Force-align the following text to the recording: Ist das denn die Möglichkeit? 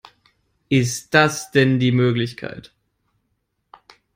Ist 0.67 1.13
das 1.13 1.51
denn 1.51 1.77
die 1.77 1.91
Möglichkeit? 1.91 2.73